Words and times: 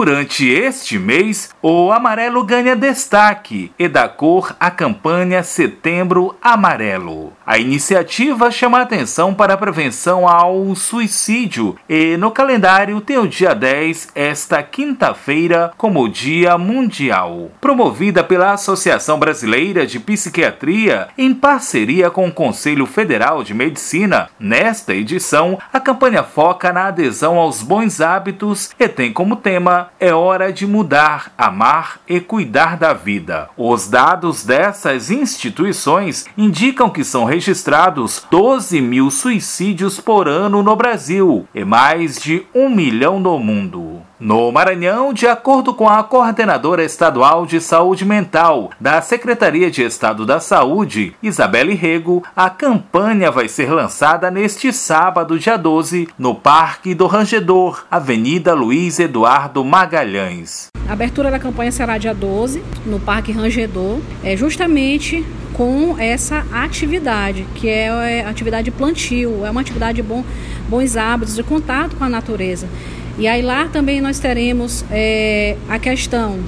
Durante 0.00 0.48
este 0.48 0.98
mês, 0.98 1.50
o 1.60 1.92
amarelo 1.92 2.42
ganha 2.42 2.74
destaque 2.74 3.70
e 3.78 3.86
dá 3.86 4.08
cor 4.08 4.56
à 4.58 4.70
campanha 4.70 5.42
Setembro 5.42 6.34
Amarelo. 6.40 7.34
A 7.46 7.58
iniciativa 7.58 8.50
chama 8.50 8.80
atenção 8.80 9.34
para 9.34 9.52
a 9.52 9.56
prevenção 9.58 10.26
ao 10.26 10.74
suicídio 10.74 11.76
e 11.86 12.16
no 12.16 12.30
calendário 12.30 12.98
tem 13.02 13.18
o 13.18 13.28
dia 13.28 13.54
10, 13.54 14.08
esta 14.14 14.62
quinta-feira, 14.62 15.70
como 15.76 16.08
Dia 16.08 16.56
Mundial. 16.56 17.50
Promovida 17.60 18.24
pela 18.24 18.54
Associação 18.54 19.18
Brasileira 19.18 19.86
de 19.86 20.00
Psiquiatria 20.00 21.08
em 21.18 21.34
parceria 21.34 22.08
com 22.08 22.26
o 22.26 22.32
Conselho 22.32 22.86
Federal 22.86 23.44
de 23.44 23.52
Medicina, 23.52 24.30
nesta 24.40 24.94
edição, 24.94 25.58
a 25.70 25.78
campanha 25.78 26.22
foca 26.22 26.72
na 26.72 26.86
adesão 26.86 27.36
aos 27.36 27.60
bons 27.60 28.00
hábitos 28.00 28.70
e 28.78 28.88
tem 28.88 29.12
como 29.12 29.36
tema 29.36 29.89
É 29.98 30.14
hora 30.14 30.52
de 30.52 30.66
mudar, 30.66 31.32
amar 31.36 32.00
e 32.08 32.20
cuidar 32.20 32.76
da 32.76 32.92
vida. 32.92 33.48
Os 33.56 33.88
dados 33.88 34.44
dessas 34.44 35.10
instituições 35.10 36.26
indicam 36.38 36.88
que 36.88 37.02
são 37.02 37.24
registrados 37.24 38.24
12 38.30 38.80
mil 38.80 39.10
suicídios 39.10 39.98
por 40.00 40.28
ano 40.28 40.62
no 40.62 40.76
Brasil 40.76 41.46
e 41.54 41.64
mais 41.64 42.20
de 42.20 42.46
um 42.54 42.68
milhão 42.68 43.18
no 43.18 43.38
mundo. 43.38 43.89
No 44.20 44.52
Maranhão, 44.52 45.14
de 45.14 45.26
acordo 45.26 45.72
com 45.72 45.88
a 45.88 46.04
coordenadora 46.04 46.84
estadual 46.84 47.46
de 47.46 47.58
saúde 47.58 48.04
mental 48.04 48.70
da 48.78 49.00
Secretaria 49.00 49.70
de 49.70 49.82
Estado 49.82 50.26
da 50.26 50.38
Saúde, 50.38 51.14
Isabelle 51.22 51.74
Rego, 51.74 52.22
a 52.36 52.50
campanha 52.50 53.30
vai 53.30 53.48
ser 53.48 53.72
lançada 53.72 54.30
neste 54.30 54.74
sábado, 54.74 55.38
dia 55.38 55.56
12, 55.56 56.06
no 56.18 56.34
Parque 56.34 56.94
do 56.94 57.06
Rangedor, 57.06 57.86
Avenida 57.90 58.52
Luiz 58.52 59.00
Eduardo 59.00 59.64
Magalhães. 59.64 60.68
A 60.86 60.92
abertura 60.92 61.30
da 61.30 61.38
campanha 61.38 61.72
será 61.72 61.96
dia 61.96 62.12
12, 62.12 62.62
no 62.84 63.00
Parque 63.00 63.32
Rangedor, 63.32 64.00
é 64.22 64.36
justamente 64.36 65.24
com 65.54 65.96
essa 65.98 66.44
atividade, 66.52 67.46
que 67.54 67.68
é 67.70 68.22
a 68.22 68.28
atividade 68.28 68.70
plantio, 68.70 69.46
é 69.46 69.50
uma 69.50 69.62
atividade 69.62 69.96
de 69.96 70.02
bom, 70.02 70.22
bons 70.68 70.94
hábitos, 70.94 71.34
de 71.34 71.42
contato 71.42 71.96
com 71.96 72.04
a 72.04 72.08
natureza. 72.08 72.68
E 73.18 73.26
aí 73.26 73.42
lá 73.42 73.68
também 73.68 74.00
nós 74.00 74.18
teremos 74.18 74.84
é, 74.90 75.56
a 75.68 75.78
questão 75.78 76.38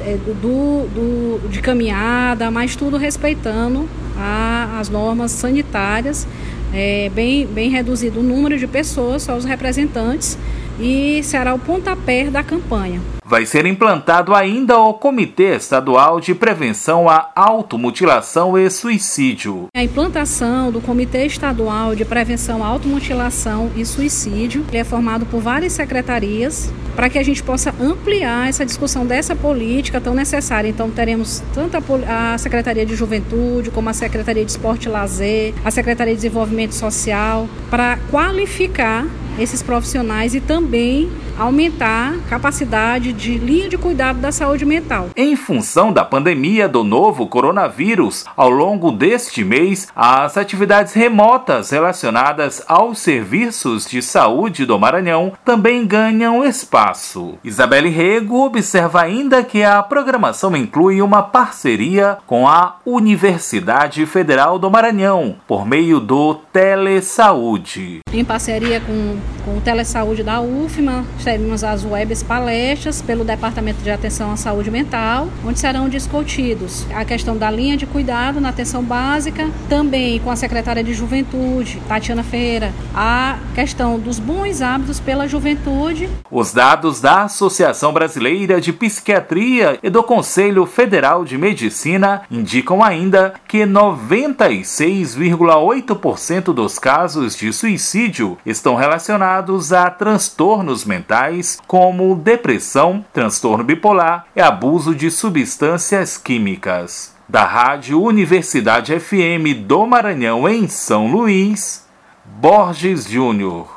é, 0.00 0.16
do, 0.16 0.86
do, 0.88 1.48
de 1.48 1.60
caminhada, 1.60 2.50
mas 2.50 2.76
tudo 2.76 2.96
respeitando 2.96 3.88
a, 4.16 4.78
as 4.80 4.88
normas 4.88 5.32
sanitárias, 5.32 6.26
é, 6.72 7.10
bem, 7.14 7.46
bem 7.46 7.70
reduzido 7.70 8.20
o 8.20 8.22
número 8.22 8.58
de 8.58 8.66
pessoas, 8.66 9.22
só 9.22 9.36
os 9.36 9.44
representantes, 9.44 10.38
e 10.80 11.20
será 11.22 11.54
o 11.54 11.58
pontapé 11.58 12.24
da 12.30 12.42
campanha 12.42 13.00
vai 13.26 13.44
ser 13.44 13.66
implantado 13.66 14.32
ainda 14.34 14.78
o 14.78 14.94
Comitê 14.94 15.56
Estadual 15.56 16.20
de 16.20 16.32
Prevenção 16.32 17.08
à 17.08 17.32
Automutilação 17.34 18.56
e 18.56 18.70
Suicídio. 18.70 19.66
A 19.74 19.82
implantação 19.82 20.70
do 20.70 20.80
Comitê 20.80 21.26
Estadual 21.26 21.96
de 21.96 22.04
Prevenção 22.04 22.62
à 22.62 22.68
Automutilação 22.68 23.72
e 23.74 23.84
Suicídio 23.84 24.64
é 24.72 24.84
formado 24.84 25.26
por 25.26 25.40
várias 25.40 25.72
secretarias 25.72 26.72
para 26.94 27.10
que 27.10 27.18
a 27.18 27.22
gente 27.22 27.42
possa 27.42 27.74
ampliar 27.80 28.48
essa 28.48 28.64
discussão 28.64 29.04
dessa 29.04 29.34
política 29.34 30.00
tão 30.00 30.14
necessária. 30.14 30.68
Então, 30.68 30.88
teremos 30.90 31.42
tanto 31.52 31.76
a, 32.08 32.38
Secretaria 32.38 32.86
de 32.86 32.94
Juventude, 32.94 33.70
como 33.70 33.88
a 33.88 33.92
Secretaria 33.92 34.44
de 34.44 34.52
Esporte 34.52 34.86
e 34.86 34.88
Lazer, 34.88 35.52
a 35.64 35.70
Secretaria 35.70 36.14
de 36.14 36.22
Desenvolvimento 36.22 36.74
Social, 36.74 37.48
para 37.68 37.98
qualificar 38.10 39.04
esses 39.38 39.62
profissionais 39.62 40.34
e 40.34 40.40
também 40.40 41.10
aumentar 41.38 42.14
a 42.14 42.28
capacidade 42.28 43.12
de 43.12 43.38
linha 43.38 43.68
de 43.68 43.76
cuidado 43.76 44.18
da 44.20 44.32
saúde 44.32 44.64
mental. 44.64 45.08
Em 45.16 45.36
função 45.36 45.92
da 45.92 46.04
pandemia 46.04 46.68
do 46.68 46.82
novo 46.82 47.26
coronavírus, 47.26 48.24
ao 48.36 48.50
longo 48.50 48.90
deste 48.90 49.44
mês, 49.44 49.88
as 49.94 50.36
atividades 50.36 50.92
remotas 50.92 51.70
relacionadas 51.70 52.62
aos 52.66 52.98
serviços 52.98 53.86
de 53.86 54.02
saúde 54.02 54.64
do 54.64 54.78
Maranhão 54.78 55.32
também 55.44 55.86
ganham 55.86 56.44
espaço. 56.44 57.34
Isabelle 57.44 57.88
Rego 57.88 58.44
observa 58.44 59.02
ainda 59.02 59.42
que 59.42 59.62
a 59.62 59.82
programação 59.82 60.56
inclui 60.56 61.02
uma 61.02 61.22
parceria 61.22 62.18
com 62.26 62.48
a 62.48 62.76
Universidade 62.84 64.04
Federal 64.06 64.58
do 64.58 64.70
Maranhão, 64.70 65.36
por 65.46 65.66
meio 65.66 66.00
do 66.00 66.34
Telesaúde. 66.52 68.00
Em 68.12 68.24
parceria 68.24 68.80
com, 68.80 69.16
com 69.44 69.58
o 69.58 69.60
Telesaúde 69.60 70.22
da 70.22 70.40
UFMA, 70.40 71.04
teremos 71.26 71.62
as 71.64 71.84
webs 71.84 72.22
palestras 72.22 73.02
pelo 73.02 73.24
Departamento 73.24 73.82
de 73.82 73.90
Atenção 73.90 74.30
à 74.30 74.36
Saúde 74.36 74.70
Mental, 74.70 75.26
onde 75.44 75.58
serão 75.58 75.88
discutidos 75.88 76.86
a 76.94 77.04
questão 77.04 77.36
da 77.36 77.50
linha 77.50 77.76
de 77.76 77.84
cuidado 77.84 78.40
na 78.40 78.50
atenção 78.50 78.80
básica, 78.80 79.50
também 79.68 80.20
com 80.20 80.30
a 80.30 80.36
secretária 80.36 80.84
de 80.84 80.94
Juventude, 80.94 81.82
Tatiana 81.88 82.22
Ferreira, 82.22 82.72
a 82.94 83.38
questão 83.56 83.98
dos 83.98 84.20
bons 84.20 84.62
hábitos 84.62 85.00
pela 85.00 85.26
juventude. 85.26 86.08
Os 86.30 86.52
dados 86.52 87.00
da 87.00 87.22
Associação 87.22 87.92
Brasileira 87.92 88.60
de 88.60 88.72
Psiquiatria 88.72 89.80
e 89.82 89.90
do 89.90 90.04
Conselho 90.04 90.64
Federal 90.64 91.24
de 91.24 91.36
Medicina 91.36 92.22
indicam 92.30 92.84
ainda 92.84 93.34
que 93.48 93.64
96,8% 93.64 96.54
dos 96.54 96.78
casos 96.78 97.36
de 97.36 97.52
suicídio 97.52 98.38
estão 98.46 98.76
relacionados 98.76 99.72
a 99.72 99.90
transtornos 99.90 100.84
mentais 101.16 101.58
como 101.66 102.14
depressão, 102.14 103.04
transtorno 103.12 103.64
bipolar 103.64 104.26
e 104.36 104.40
abuso 104.40 104.94
de 104.94 105.10
substâncias 105.10 106.18
químicas. 106.18 107.14
Da 107.28 107.44
Rádio 107.44 108.00
Universidade 108.00 108.98
FM 109.00 109.64
do 109.66 109.86
Maranhão 109.86 110.48
em 110.48 110.68
São 110.68 111.10
Luís, 111.10 111.84
Borges 112.24 113.08
Júnior. 113.08 113.75